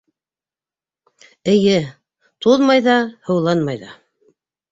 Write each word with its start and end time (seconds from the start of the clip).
—Эйе, 1.53 1.75
туҙмай 2.45 2.83
ҙа, 2.87 2.97
һыуланмай 3.27 3.81
ҙа. 3.87 3.93